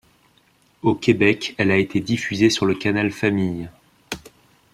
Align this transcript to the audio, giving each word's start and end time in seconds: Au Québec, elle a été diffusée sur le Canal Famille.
Au 0.81 0.95
Québec, 0.95 1.53
elle 1.59 1.69
a 1.69 1.77
été 1.77 1.99
diffusée 1.99 2.49
sur 2.49 2.65
le 2.65 2.73
Canal 2.73 3.11
Famille. 3.11 3.69